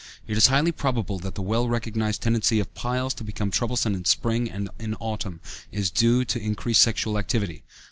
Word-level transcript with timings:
It 0.25 0.35
is 0.35 0.47
highly 0.47 0.71
probable 0.71 1.19
that 1.19 1.35
the 1.35 1.43
well 1.43 1.69
recognized 1.69 2.23
tendency 2.23 2.59
of 2.59 2.73
piles 2.73 3.13
to 3.13 3.23
become 3.23 3.51
troublesome 3.51 3.93
in 3.93 4.03
spring 4.05 4.49
and 4.49 4.67
in 4.79 4.95
autumn, 4.95 5.41
is 5.71 5.91
due 5.91 6.25
to 6.25 6.41
increased 6.41 6.81
sexual 6.81 7.19
activity. 7.19 7.61